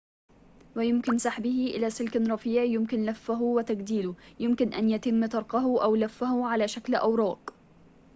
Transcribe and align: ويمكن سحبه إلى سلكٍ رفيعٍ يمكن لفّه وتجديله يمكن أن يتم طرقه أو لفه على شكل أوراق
ويمكن 0.75 1.17
سحبه 1.17 1.67
إلى 1.75 1.89
سلكٍ 1.89 2.15
رفيعٍ 2.15 2.63
يمكن 2.63 3.05
لفّه 3.05 3.41
وتجديله 3.41 4.15
يمكن 4.39 4.73
أن 4.73 4.89
يتم 4.89 5.25
طرقه 5.25 5.83
أو 5.83 5.95
لفه 5.95 6.47
على 6.47 6.67
شكل 6.67 6.95
أوراق 6.95 7.53